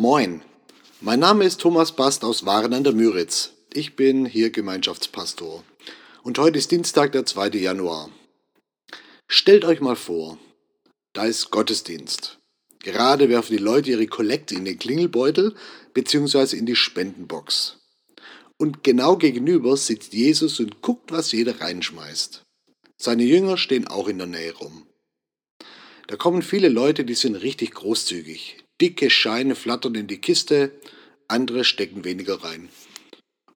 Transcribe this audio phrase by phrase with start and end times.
[0.00, 0.40] Moin,
[1.02, 3.50] mein Name ist Thomas Bast aus Waren an der Müritz.
[3.74, 5.62] Ich bin hier Gemeinschaftspastor.
[6.22, 7.48] Und heute ist Dienstag, der 2.
[7.58, 8.08] Januar.
[9.28, 10.38] Stellt euch mal vor,
[11.12, 12.38] da ist Gottesdienst.
[12.82, 15.54] Gerade werfen die Leute ihre Kollekte in den Klingelbeutel
[15.92, 16.56] bzw.
[16.56, 17.76] in die Spendenbox.
[18.56, 22.40] Und genau gegenüber sitzt Jesus und guckt, was jeder reinschmeißt.
[22.96, 24.86] Seine Jünger stehen auch in der Nähe rum.
[26.06, 28.59] Da kommen viele Leute, die sind richtig großzügig.
[28.80, 30.72] Dicke Scheine flattern in die Kiste,
[31.28, 32.70] andere stecken weniger rein.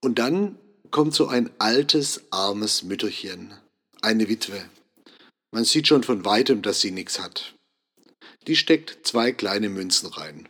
[0.00, 0.58] Und dann
[0.90, 3.54] kommt so ein altes, armes Mütterchen,
[4.02, 4.68] eine Witwe.
[5.50, 7.54] Man sieht schon von weitem, dass sie nichts hat.
[8.46, 10.48] Die steckt zwei kleine Münzen rein.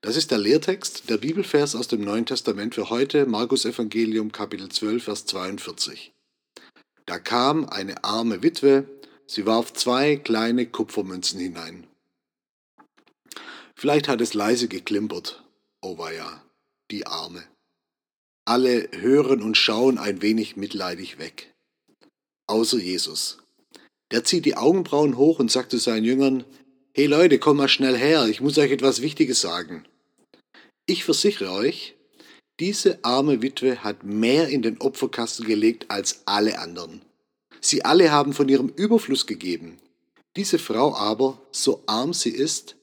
[0.00, 4.68] Das ist der Lehrtext, der Bibelvers aus dem Neuen Testament für heute, Markus Evangelium Kapitel
[4.68, 6.12] 12, Vers 42.
[7.06, 8.88] Da kam eine arme Witwe,
[9.26, 11.86] sie warf zwei kleine Kupfermünzen hinein.
[13.78, 15.44] Vielleicht hat es leise geklimpert.
[15.82, 16.42] Oh weia,
[16.90, 17.44] die Arme.
[18.46, 21.54] Alle hören und schauen ein wenig mitleidig weg.
[22.46, 23.38] Außer Jesus.
[24.12, 26.44] Der zieht die Augenbrauen hoch und sagt zu seinen Jüngern,
[26.94, 29.84] Hey Leute, komm mal schnell her, ich muss euch etwas Wichtiges sagen.
[30.86, 31.96] Ich versichere euch,
[32.58, 37.02] diese arme Witwe hat mehr in den Opferkasten gelegt als alle anderen.
[37.60, 39.76] Sie alle haben von ihrem Überfluss gegeben.
[40.36, 42.76] Diese Frau aber, so arm sie ist,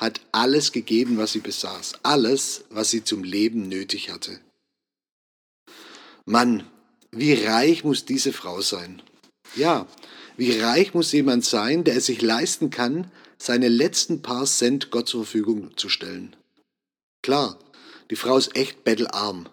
[0.00, 4.40] hat alles gegeben, was sie besaß, alles, was sie zum Leben nötig hatte.
[6.24, 6.66] Mann,
[7.10, 9.02] wie reich muss diese Frau sein?
[9.56, 9.86] Ja,
[10.38, 15.06] wie reich muss jemand sein, der es sich leisten kann, seine letzten paar Cent Gott
[15.06, 16.34] zur Verfügung zu stellen?
[17.22, 17.58] Klar,
[18.08, 19.50] die Frau ist echt bettelarm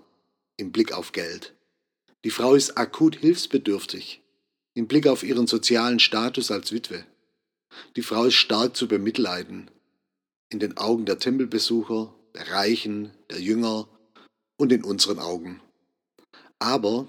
[0.56, 1.56] im Blick auf Geld.
[2.24, 4.22] Die Frau ist akut hilfsbedürftig
[4.76, 7.06] im Blick auf ihren sozialen Status als Witwe.
[7.98, 9.70] Die Frau ist stark zu bemitleiden
[10.50, 13.88] in den Augen der Tempelbesucher, der Reichen, der Jünger
[14.58, 15.62] und in unseren Augen.
[16.60, 17.08] Aber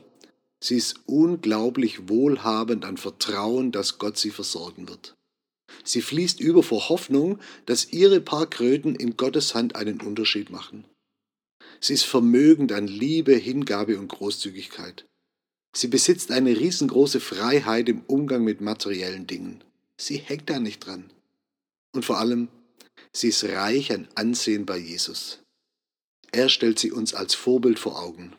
[0.61, 5.15] sie ist unglaublich wohlhabend an Vertrauen, dass Gott sie versorgen wird.
[5.85, 10.85] Sie fließt über vor Hoffnung, dass ihre paar Kröten in Gottes Hand einen Unterschied machen.
[11.81, 15.07] Sie ist vermögend an Liebe, Hingabe und Großzügigkeit.
[15.75, 19.63] Sie besitzt eine riesengroße Freiheit im Umgang mit materiellen Dingen.
[19.97, 21.13] Sie hängt da nicht dran.
[21.95, 22.49] Und vor allem,
[23.13, 25.41] Sie ist reich an Ansehen bei Jesus.
[26.31, 28.35] Er stellt sie uns als Vorbild vor Augen.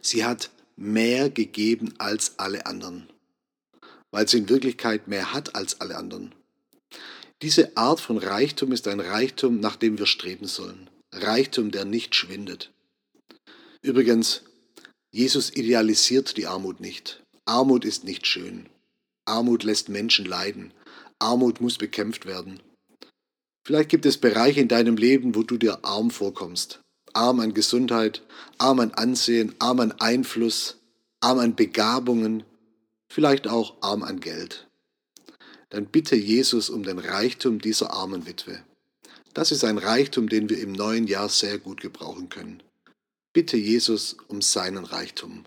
[0.00, 3.08] Sie hat mehr gegeben als alle anderen,
[4.10, 6.34] weil sie in Wirklichkeit mehr hat als alle anderen.
[7.42, 10.88] Diese Art von Reichtum ist ein Reichtum, nach dem wir streben sollen.
[11.12, 12.72] Reichtum, der nicht schwindet.
[13.82, 14.42] Übrigens,
[15.10, 17.22] Jesus idealisiert die Armut nicht.
[17.44, 18.68] Armut ist nicht schön.
[19.24, 20.72] Armut lässt Menschen leiden.
[21.18, 22.60] Armut muss bekämpft werden.
[23.64, 26.80] Vielleicht gibt es Bereiche in deinem Leben, wo du dir arm vorkommst.
[27.12, 28.22] Arm an Gesundheit,
[28.58, 30.78] arm an Ansehen, arm an Einfluss,
[31.20, 32.42] arm an Begabungen,
[33.08, 34.66] vielleicht auch arm an Geld.
[35.70, 38.62] Dann bitte Jesus um den Reichtum dieser armen Witwe.
[39.34, 42.62] Das ist ein Reichtum, den wir im neuen Jahr sehr gut gebrauchen können.
[43.32, 45.44] Bitte Jesus um seinen Reichtum.